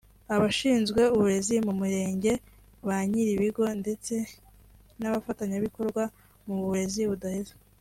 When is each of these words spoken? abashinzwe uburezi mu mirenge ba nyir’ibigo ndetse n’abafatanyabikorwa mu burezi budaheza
abashinzwe 0.35 1.01
uburezi 1.15 1.55
mu 1.65 1.73
mirenge 1.81 2.31
ba 2.87 2.97
nyir’ibigo 3.09 3.63
ndetse 3.81 4.13
n’abafatanyabikorwa 4.99 6.03
mu 6.45 6.55
burezi 6.63 7.01
budaheza 7.11 7.53